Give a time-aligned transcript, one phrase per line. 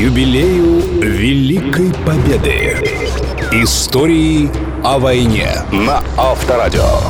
[0.00, 2.74] юбилею Великой Победы.
[3.52, 4.48] Истории
[4.82, 7.00] о войне на Авторадио.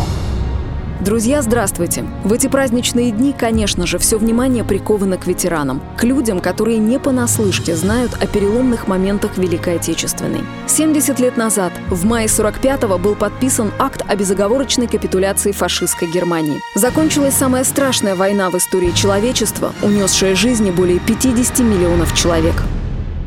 [1.01, 2.05] Друзья, здравствуйте!
[2.25, 6.99] В эти праздничные дни, конечно же, все внимание приковано к ветеранам, к людям, которые не
[6.99, 10.41] понаслышке знают о переломных моментах Великой Отечественной.
[10.67, 16.61] 70 лет назад, в мае 45-го, был подписан акт о безоговорочной капитуляции фашистской Германии.
[16.75, 22.57] Закончилась самая страшная война в истории человечества, унесшая жизни более 50 миллионов человек.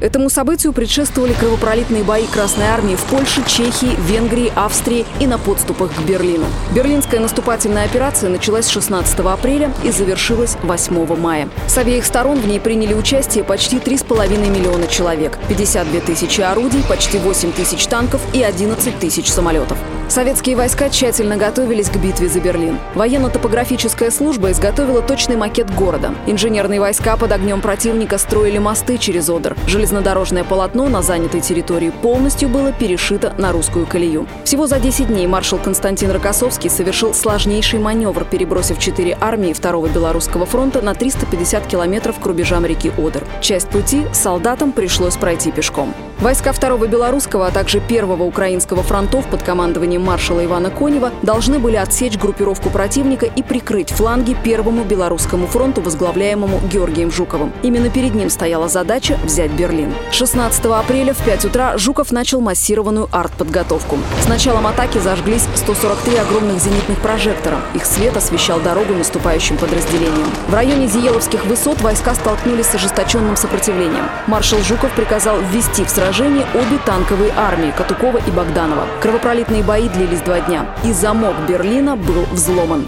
[0.04, 5.96] Этому событию предшествовали кровопролитные бои Красной Армии в Польше, Чехии, Венгрии, Австрии и на подступах
[5.96, 6.44] к Берлину.
[6.76, 11.48] Берлинская наступательная операция началась 16 апреля и завершилась 8 мая.
[11.70, 17.18] С обеих сторон в ней приняли участие почти 3,5 миллиона человек, 52 тысячи орудий, почти
[17.18, 19.78] 8 тысяч танков и 11 тысяч самолетов.
[20.14, 22.78] Советские войска тщательно готовились к битве за Берлин.
[22.94, 26.14] Военно-топографическая служба изготовила точный макет города.
[26.28, 29.58] Инженерные войска под огнем противника строили мосты через Одер.
[29.66, 34.28] Железнодорожное полотно на занятой территории полностью было перешито на русскую колею.
[34.44, 40.46] Всего за 10 дней маршал Константин Рокоссовский совершил сложнейший маневр, перебросив четыре армии Второго Белорусского
[40.46, 43.24] фронта на 350 километров к рубежам реки Одер.
[43.42, 45.92] Часть пути солдатам пришлось пройти пешком.
[46.20, 51.76] Войска Второго Белорусского, а также Первого Украинского фронтов под командованием маршала Ивана Конева должны были
[51.76, 57.52] отсечь группировку противника и прикрыть фланги Первому Белорусскому фронту, возглавляемому Георгием Жуковым.
[57.64, 59.94] Именно перед ним стояла задача взять Берлин.
[60.12, 63.98] 16 апреля в 5 утра Жуков начал массированную артподготовку.
[64.22, 67.58] С началом атаки зажглись 143 огромных зенитных прожектора.
[67.74, 70.30] Их свет освещал дорогу наступающим подразделениям.
[70.48, 74.06] В районе Зиеловских высот войска столкнулись с ожесточенным сопротивлением.
[74.28, 78.86] Маршал Жуков приказал ввести в сражение обе танковые армии Катукова и Богданова.
[79.02, 82.86] Кровопролитные бои длились два дня, и замок Берлина был взломан.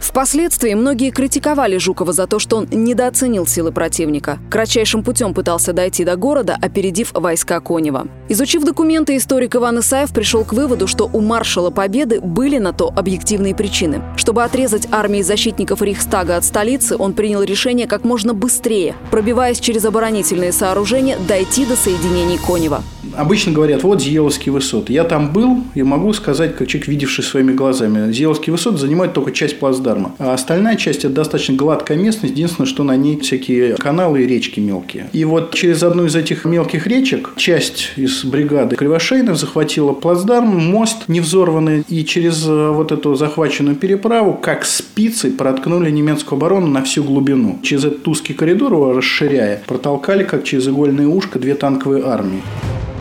[0.00, 4.40] Впоследствии многие критиковали Жукова за то, что он недооценил силы противника.
[4.50, 8.08] Кратчайшим путем пытался дойти до города, опередив войска Конева.
[8.28, 12.88] Изучив документы, историк Иван Исаев пришел к выводу, что у маршала Победы были на то
[12.88, 14.02] объективные причины.
[14.16, 19.84] Чтобы отрезать армии защитников Рейхстага от столицы, он принял решение как можно быстрее, пробиваясь через
[19.84, 22.82] оборонительные сооружения, дойти до соединений Конева.
[23.16, 24.92] Обычно говорят, вот Зиеловские высоты.
[24.92, 28.12] Я там был и могу сказать, как человек, видевший своими глазами.
[28.12, 30.14] Зиеловские высоты занимают только часть плацдарма.
[30.18, 32.34] А остальная часть– это достаточно гладкая местность.
[32.34, 35.08] Единственное, что на ней всякие каналы и речки мелкие.
[35.12, 41.08] И вот через одну из этих мелких речек часть из бригады Кривошейна захватила плацдарм, мост
[41.08, 41.84] невзорванный.
[41.88, 47.58] И через э, вот эту захваченную переправу, как спицы, проткнули немецкую оборону на всю глубину.
[47.62, 52.42] Через этот узкий коридор, его расширяя, протолкали, как через игольное ушко, две танковые армии.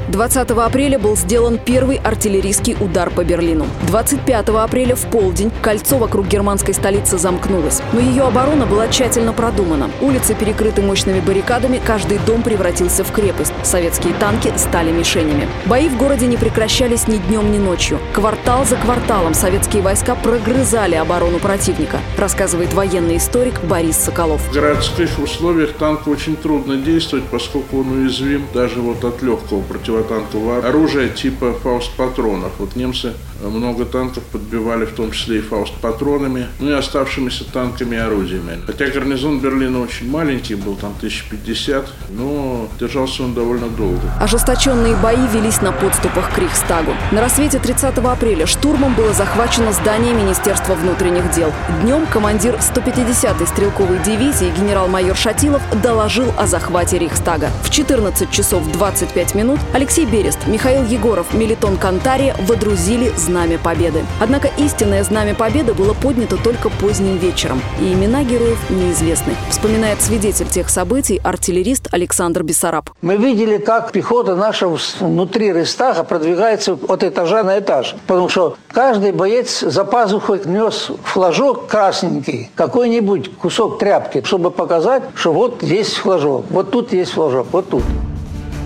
[0.10, 3.68] 20 апреля был сделан первый артиллерийский удар по Берлину.
[3.88, 7.82] 25 апреля в полдень кольцо вокруг германской столицы замкнулось.
[7.94, 9.92] Но ее оборона была тщательно продумана.
[10.02, 13.54] Улицы перекрыты мощными баррикадами, каждый дом превратился в крепость.
[13.62, 15.48] Советские танки стали мишенями.
[15.68, 18.00] Бои в городе не прекращались ни днем, ни ночью.
[18.14, 24.42] Квартал за кварталом советские войска прогрызали оборону противника, рассказывает военный историк Борис Соколов.
[24.42, 29.62] В городских условиях танку очень трудно действовать, поскольку он уязвим даже вот от легкого
[30.04, 32.52] противодействия противотанкового оружия типа фауст-патронов.
[32.60, 38.00] Вот немцы много танков подбивали, в том числе и фауст-патронами, ну и оставшимися танками и
[38.00, 38.60] орудиями.
[38.66, 44.02] Хотя гарнизон Берлина очень маленький был, там 1050, но держался он довольно долго.
[44.20, 46.92] Ожесточенные бои велись на подступах к Рейхстагу.
[47.12, 51.52] На рассвете 30 апреля штурмом было захвачено здание Министерства внутренних дел.
[51.82, 57.50] Днем командир 150-й стрелковой дивизии генерал-майор Шатилов доложил о захвате Рейхстага.
[57.64, 64.04] В 14 часов 25 минут Алексей Берест, Михаил Егоров, Мелитон Кантария водрузили Знамя Победы.
[64.20, 69.36] Однако истинное Знамя Победы было поднято только поздним вечером, и имена героев неизвестны.
[69.50, 72.90] Вспоминает свидетель тех событий артиллерист Александр Бессараб.
[73.02, 74.68] Мы видели, как пехота наша
[75.00, 77.96] внутри Рейстага продвигается от этажа на этаж.
[78.06, 85.32] Потому что каждый боец за пазухой нес флажок красненький, какой-нибудь кусок тряпки, чтобы показать, что
[85.32, 87.84] вот есть флажок, вот тут есть флажок, вот тут.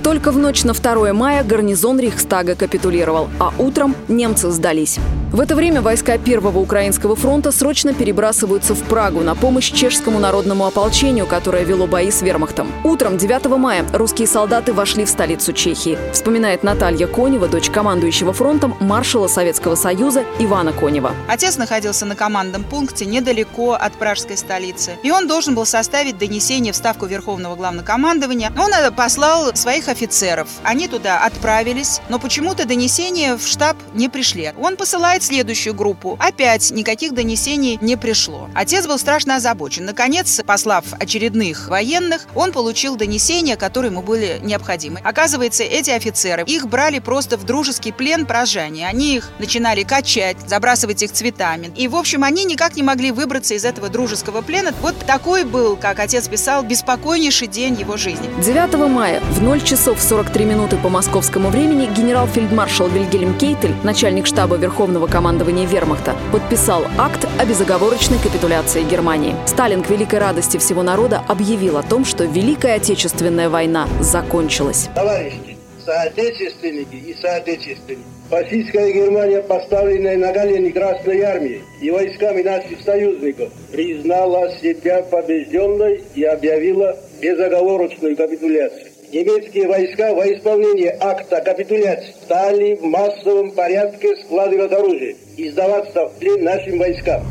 [0.04, 5.00] Только в ночь на 2 мая гарнизон Рейхстага капитулировал, а утром немцы сдались.
[5.32, 10.68] В это время войска Первого Украинского фронта срочно перебрасываются в Прагу на помощь чешскому народному
[10.68, 12.72] ополчению, которое вело бои с вермахтом.
[12.84, 15.98] Утром 9 мая русские солдаты вошли в столицу Чехии.
[16.12, 21.14] Вспоминает Наталья Конева, дочь командующего фронтом маршала Советского Союза Ивана Конева.
[21.28, 24.98] Отец находился на командном пункте недалеко от пражской столицы.
[25.02, 28.52] И он должен был составить донесение в Ставку Верховного Главнокомандования.
[28.56, 30.50] Он послал своих офицеров.
[30.64, 34.52] Они туда отправились, но почему-то донесения в штаб не пришли.
[34.60, 36.18] Он посылает следующую группу.
[36.20, 38.50] Опять никаких донесений не пришло.
[38.54, 39.86] Отец был страшно озабочен.
[39.86, 45.00] Наконец, послав очередных военных, он получил донесения, которые ему были необходимы.
[45.04, 48.88] Оказывается, эти офицеры, их брали просто в дружеский плен поражания.
[48.88, 51.72] Они их начинали качать, забрасывать их цветами.
[51.76, 54.72] И, в общем, они никак не могли выбраться из этого дружеского плена.
[54.82, 58.30] Вот такой был, как отец писал, беспокойнейший день его жизни.
[58.44, 64.56] 9 мая в 0 часов 43 минуты по московскому времени генерал-фельдмаршал Вильгельм Кейтель, начальник штаба
[64.56, 69.36] Верховного командования Вермахта, подписал акт о безоговорочной капитуляции Германии.
[69.46, 74.88] Сталин к великой радости всего народа объявил о том, что Великая Отечественная война закончилась.
[74.96, 83.52] Товарищи, соотечественники и соотечественники, фашистская Германия, поставленная на колени Красной Армии и войсками наших союзников,
[83.74, 88.93] признала себя побежденной и объявила безоговорочную капитуляцию.
[89.14, 96.18] Немецкие войска во исполнение акта капитуляции стали в массовом порядке складывать оружие и сдаваться в
[96.18, 97.22] плен нашим войскам.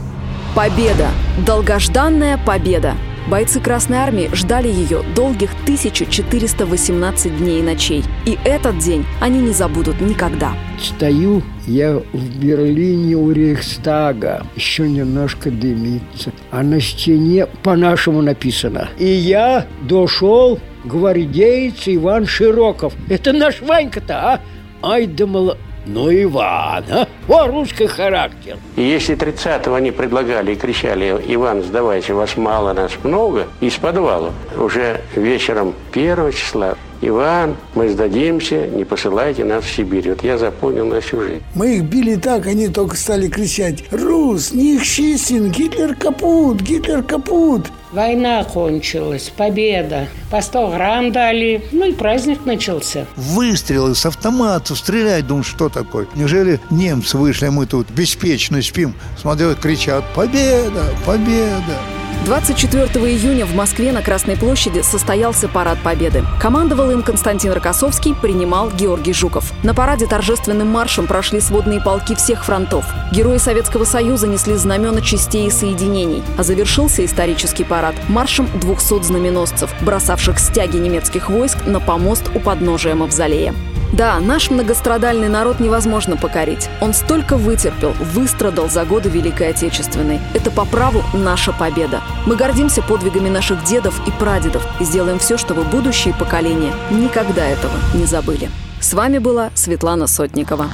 [0.55, 1.08] Победа!
[1.44, 2.94] Долгожданная победа!
[3.29, 8.05] Бойцы Красной Армии ждали ее долгих 1418 дней и ночей.
[8.26, 10.52] И этот день они не забудут никогда.
[10.81, 14.46] Стою я в Берлине у Рейхстага.
[14.55, 16.32] Еще немножко дымится.
[16.52, 18.88] А на стене по-нашему написано.
[18.99, 22.94] И я дошел гвардеец Иван Широков.
[23.08, 24.40] Это наш Ванька-то, а?
[24.82, 25.58] Ай да мало...
[25.84, 27.08] Ну, Иван, а?
[27.29, 28.56] О, русский характер.
[28.76, 34.31] И если 30-го они предлагали и кричали, Иван, сдавайте, вас мало, нас много, из подвала,
[34.56, 40.08] уже вечером 1 числа Иван, мы сдадимся, не посылайте нас в Сибирь.
[40.08, 41.43] Вот я запомнил на всю жизнь.
[41.56, 48.44] Мы их били так, они только стали кричать «Рус, Нихшисин, Гитлер капут, Гитлер капут!» Война
[48.44, 50.06] кончилась, победа.
[50.31, 53.06] По 100 грамм дали, ну и праздник начался.
[53.16, 56.06] Выстрелы с автоматов, стрелять, думаю, что такое?
[56.14, 58.94] Неужели немцы вышли, мы тут беспечно спим?
[59.20, 60.84] Смотрят, кричат «Победа!
[61.05, 66.22] Победа!» 24 июня в Москве на Красной площади состоялся парад Победы.
[66.40, 69.52] Командовал им Константин Рокоссовский, принимал Георгий Жуков.
[69.64, 72.84] На параде торжественным маршем прошли сводные полки всех фронтов.
[73.10, 76.22] Герои Советского Союза несли знамена частей и соединений.
[76.38, 82.94] А завершился исторический парад маршем 200 знаменосцев, бросавших стяги немецких войск на помост у подножия
[82.94, 83.52] Мавзолея.
[83.92, 86.68] Да, наш многострадальный народ невозможно покорить.
[86.80, 90.18] Он столько вытерпел, выстрадал за годы Великой Отечественной.
[90.32, 92.00] Это по праву наша победа.
[92.26, 97.74] Мы гордимся подвигами наших дедов и прадедов и сделаем все, чтобы будущие поколения никогда этого
[97.94, 98.50] не забыли.
[98.80, 100.66] С вами была Светлана Сотникова.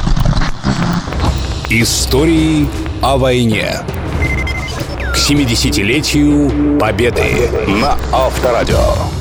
[1.69, 2.69] Истории
[3.03, 3.81] о войне.
[5.13, 9.18] К 70-летию Победы на Авторадио.